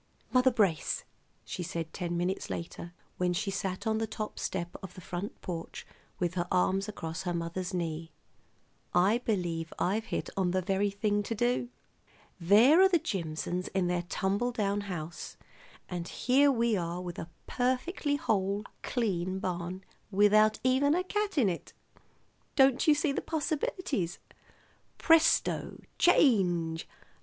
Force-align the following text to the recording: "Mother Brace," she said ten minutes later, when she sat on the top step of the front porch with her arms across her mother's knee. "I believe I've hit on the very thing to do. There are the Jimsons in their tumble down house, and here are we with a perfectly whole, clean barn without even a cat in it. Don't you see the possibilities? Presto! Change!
"Mother 0.31 0.49
Brace," 0.49 1.03
she 1.45 1.61
said 1.61 1.93
ten 1.93 2.17
minutes 2.17 2.49
later, 2.49 2.91
when 3.17 3.33
she 3.33 3.51
sat 3.51 3.85
on 3.85 3.99
the 3.99 4.07
top 4.07 4.39
step 4.39 4.75
of 4.81 4.95
the 4.95 4.99
front 4.99 5.39
porch 5.41 5.85
with 6.17 6.33
her 6.33 6.47
arms 6.51 6.89
across 6.89 7.21
her 7.21 7.35
mother's 7.35 7.71
knee. 7.71 8.11
"I 8.95 9.19
believe 9.19 9.71
I've 9.77 10.05
hit 10.05 10.31
on 10.35 10.49
the 10.49 10.61
very 10.63 10.89
thing 10.89 11.21
to 11.21 11.35
do. 11.35 11.69
There 12.39 12.81
are 12.81 12.89
the 12.89 12.97
Jimsons 12.97 13.67
in 13.75 13.85
their 13.85 14.01
tumble 14.09 14.51
down 14.51 14.81
house, 14.81 15.37
and 15.87 16.07
here 16.07 16.49
are 16.49 16.51
we 16.51 16.79
with 17.05 17.19
a 17.19 17.29
perfectly 17.45 18.15
whole, 18.15 18.63
clean 18.81 19.37
barn 19.37 19.83
without 20.09 20.57
even 20.63 20.95
a 20.95 21.03
cat 21.03 21.37
in 21.37 21.47
it. 21.47 21.73
Don't 22.55 22.87
you 22.87 22.95
see 22.95 23.11
the 23.11 23.21
possibilities? 23.21 24.17
Presto! 24.97 25.79
Change! 25.99 26.87